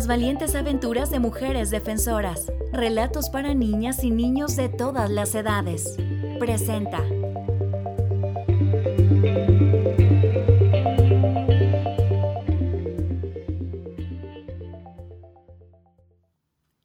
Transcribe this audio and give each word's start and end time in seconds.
Las 0.00 0.06
valientes 0.06 0.54
aventuras 0.54 1.10
de 1.10 1.18
mujeres 1.18 1.68
defensoras. 1.68 2.50
Relatos 2.72 3.28
para 3.28 3.52
niñas 3.52 4.02
y 4.02 4.10
niños 4.10 4.56
de 4.56 4.70
todas 4.70 5.10
las 5.10 5.34
edades. 5.34 5.94
Presenta. 6.38 7.04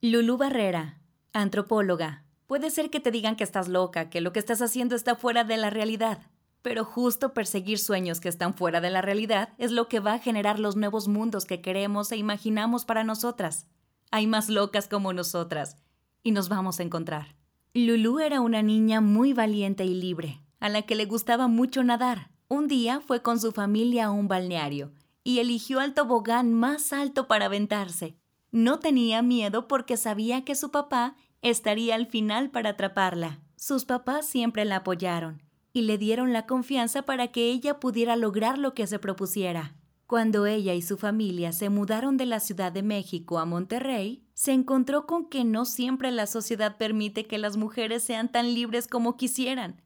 Lulu 0.02 0.36
Barrera, 0.36 1.00
antropóloga. 1.32 2.26
Puede 2.48 2.70
ser 2.70 2.90
que 2.90 3.00
te 3.00 3.12
digan 3.12 3.38
que 3.38 3.46
estás 3.46 3.70
loca, 3.70 4.10
que 4.10 4.20
lo 4.20 4.34
que 4.34 4.40
estás 4.40 4.62
haciendo 4.62 4.94
está 4.94 5.16
fuera 5.16 5.46
de 5.46 5.56
la 5.56 5.70
realidad. 5.70 6.20
Pero 6.66 6.84
justo 6.84 7.32
perseguir 7.32 7.78
sueños 7.78 8.20
que 8.20 8.28
están 8.28 8.56
fuera 8.56 8.82
de 8.82 8.90
la 8.90 9.04
realidad 9.04 9.50
es 9.60 9.72
lo 9.72 9.88
que 9.88 10.00
va 10.00 10.14
a 10.14 10.20
generar 10.20 10.58
los 10.58 10.76
nuevos 10.76 11.08
mundos 11.08 11.46
que 11.46 11.62
queremos 11.62 12.12
e 12.12 12.18
imaginamos 12.18 12.86
para 12.86 13.04
nosotras. 13.04 13.68
Hay 14.10 14.26
más 14.26 14.50
locas 14.50 14.88
como 14.88 15.14
nosotras, 15.14 15.78
y 16.24 16.32
nos 16.32 16.50
vamos 16.50 16.80
a 16.80 16.84
encontrar. 16.84 17.36
Lulu 17.76 18.18
era 18.18 18.42
una 18.42 18.64
niña 18.64 19.00
muy 19.00 19.32
valiente 19.32 19.86
y 19.86 19.94
libre, 19.94 20.42
a 20.60 20.70
la 20.70 20.82
que 20.82 20.96
le 20.96 21.06
gustaba 21.06 21.48
mucho 21.48 21.84
nadar. 21.84 22.32
Un 22.48 22.68
día 22.68 23.00
fue 23.00 23.22
con 23.22 23.40
su 23.40 23.52
familia 23.52 24.06
a 24.06 24.12
un 24.12 24.28
balneario 24.28 24.92
y 25.24 25.38
eligió 25.38 25.82
el 25.82 25.94
tobogán 25.94 26.52
más 26.52 26.94
alto 26.94 27.28
para 27.28 27.46
aventarse. 27.46 28.18
No 28.50 28.80
tenía 28.80 29.22
miedo 29.22 29.68
porque 29.68 29.98
sabía 29.98 30.44
que 30.44 30.56
su 30.56 30.72
papá 30.72 31.16
estaría 31.44 31.94
al 31.94 32.08
final 32.08 32.50
para 32.50 32.72
atraparla. 32.72 33.40
Sus 33.56 33.86
papás 33.86 34.26
siempre 34.26 34.66
la 34.66 34.78
apoyaron 34.78 35.45
y 35.76 35.82
le 35.82 35.98
dieron 35.98 36.32
la 36.32 36.46
confianza 36.46 37.02
para 37.02 37.28
que 37.34 37.52
ella 37.52 37.82
pudiera 37.82 38.16
lograr 38.16 38.58
lo 38.58 38.74
que 38.74 38.88
se 38.88 38.98
propusiera. 38.98 39.76
Cuando 40.08 40.46
ella 40.46 40.74
y 40.74 40.82
su 40.82 40.96
familia 40.96 41.52
se 41.52 41.68
mudaron 41.68 42.16
de 42.16 42.26
la 42.26 42.40
Ciudad 42.40 42.72
de 42.72 42.82
México 42.82 43.40
a 43.40 43.46
Monterrey, 43.46 44.24
se 44.34 44.54
encontró 44.54 45.06
con 45.06 45.28
que 45.28 45.44
no 45.44 45.66
siempre 45.66 46.12
la 46.12 46.28
sociedad 46.28 46.78
permite 46.78 47.26
que 47.26 47.38
las 47.38 47.58
mujeres 47.58 48.04
sean 48.04 48.32
tan 48.32 48.54
libres 48.54 48.88
como 48.88 49.18
quisieran. 49.18 49.82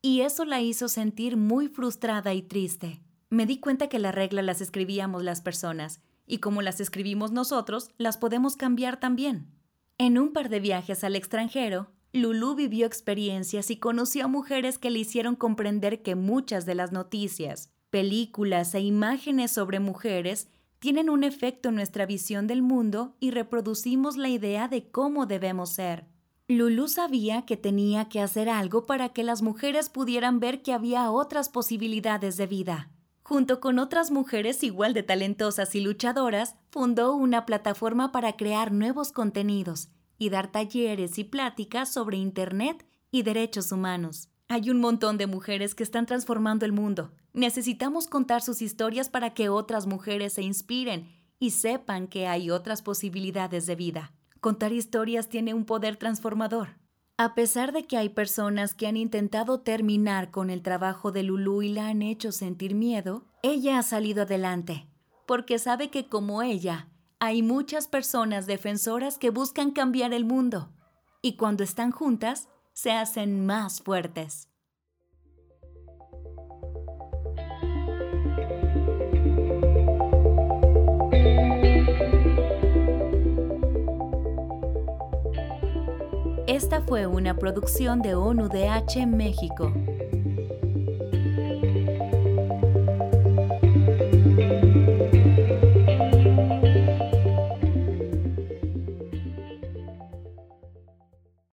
Y 0.00 0.20
eso 0.20 0.44
la 0.44 0.60
hizo 0.60 0.86
sentir 0.86 1.36
muy 1.36 1.66
frustrada 1.66 2.34
y 2.34 2.42
triste. 2.42 3.00
Me 3.28 3.44
di 3.44 3.58
cuenta 3.58 3.88
que 3.88 3.98
la 3.98 4.12
regla 4.12 4.42
las 4.42 4.60
escribíamos 4.60 5.24
las 5.24 5.40
personas, 5.40 6.02
y 6.24 6.38
como 6.38 6.62
las 6.62 6.78
escribimos 6.78 7.32
nosotros, 7.32 7.90
las 7.98 8.16
podemos 8.16 8.54
cambiar 8.54 9.00
también. 9.00 9.50
En 9.98 10.18
un 10.18 10.32
par 10.32 10.50
de 10.50 10.60
viajes 10.60 11.02
al 11.02 11.16
extranjero, 11.16 11.90
Lulu 12.14 12.54
vivió 12.54 12.84
experiencias 12.84 13.70
y 13.70 13.78
conoció 13.78 14.26
a 14.26 14.28
mujeres 14.28 14.76
que 14.76 14.90
le 14.90 14.98
hicieron 14.98 15.34
comprender 15.34 16.02
que 16.02 16.14
muchas 16.14 16.66
de 16.66 16.74
las 16.74 16.92
noticias, 16.92 17.70
películas 17.88 18.74
e 18.74 18.80
imágenes 18.80 19.52
sobre 19.52 19.80
mujeres 19.80 20.48
tienen 20.78 21.08
un 21.08 21.24
efecto 21.24 21.70
en 21.70 21.76
nuestra 21.76 22.04
visión 22.04 22.46
del 22.46 22.60
mundo 22.60 23.16
y 23.18 23.30
reproducimos 23.30 24.18
la 24.18 24.28
idea 24.28 24.68
de 24.68 24.90
cómo 24.90 25.24
debemos 25.24 25.70
ser. 25.70 26.04
Lulu 26.48 26.86
sabía 26.88 27.46
que 27.46 27.56
tenía 27.56 28.10
que 28.10 28.20
hacer 28.20 28.50
algo 28.50 28.84
para 28.84 29.08
que 29.10 29.22
las 29.22 29.40
mujeres 29.40 29.88
pudieran 29.88 30.38
ver 30.38 30.60
que 30.60 30.74
había 30.74 31.10
otras 31.10 31.48
posibilidades 31.48 32.36
de 32.36 32.46
vida. 32.46 32.90
Junto 33.22 33.58
con 33.58 33.78
otras 33.78 34.10
mujeres 34.10 34.62
igual 34.62 34.92
de 34.92 35.02
talentosas 35.02 35.74
y 35.74 35.80
luchadoras, 35.80 36.56
fundó 36.68 37.14
una 37.14 37.46
plataforma 37.46 38.12
para 38.12 38.36
crear 38.36 38.70
nuevos 38.70 39.12
contenidos 39.12 39.88
y 40.22 40.30
dar 40.30 40.52
talleres 40.52 41.18
y 41.18 41.24
pláticas 41.24 41.92
sobre 41.92 42.16
Internet 42.16 42.86
y 43.10 43.22
derechos 43.22 43.72
humanos. 43.72 44.28
Hay 44.46 44.70
un 44.70 44.78
montón 44.78 45.18
de 45.18 45.26
mujeres 45.26 45.74
que 45.74 45.82
están 45.82 46.06
transformando 46.06 46.64
el 46.64 46.70
mundo. 46.70 47.10
Necesitamos 47.32 48.06
contar 48.06 48.40
sus 48.40 48.62
historias 48.62 49.08
para 49.08 49.34
que 49.34 49.48
otras 49.48 49.88
mujeres 49.88 50.34
se 50.34 50.42
inspiren 50.42 51.08
y 51.40 51.50
sepan 51.50 52.06
que 52.06 52.28
hay 52.28 52.50
otras 52.50 52.82
posibilidades 52.82 53.66
de 53.66 53.74
vida. 53.74 54.12
Contar 54.38 54.72
historias 54.72 55.28
tiene 55.28 55.54
un 55.54 55.64
poder 55.64 55.96
transformador. 55.96 56.68
A 57.16 57.34
pesar 57.34 57.72
de 57.72 57.88
que 57.88 57.96
hay 57.96 58.08
personas 58.08 58.74
que 58.74 58.86
han 58.86 58.96
intentado 58.96 59.60
terminar 59.60 60.30
con 60.30 60.50
el 60.50 60.62
trabajo 60.62 61.10
de 61.10 61.24
Lulu 61.24 61.62
y 61.62 61.70
la 61.70 61.88
han 61.88 62.00
hecho 62.00 62.30
sentir 62.30 62.76
miedo, 62.76 63.24
ella 63.42 63.76
ha 63.76 63.82
salido 63.82 64.22
adelante, 64.22 64.86
porque 65.26 65.58
sabe 65.58 65.90
que 65.90 66.08
como 66.08 66.42
ella, 66.42 66.91
hay 67.24 67.40
muchas 67.40 67.86
personas 67.86 68.46
defensoras 68.46 69.16
que 69.16 69.30
buscan 69.30 69.70
cambiar 69.70 70.12
el 70.12 70.24
mundo 70.24 70.70
y 71.20 71.36
cuando 71.36 71.62
están 71.62 71.92
juntas 71.92 72.48
se 72.72 72.90
hacen 72.90 73.46
más 73.46 73.80
fuertes. 73.80 74.48
Esta 86.48 86.82
fue 86.82 87.06
una 87.06 87.36
producción 87.36 88.02
de 88.02 88.16
ONUDH 88.16 89.06
México. 89.06 89.72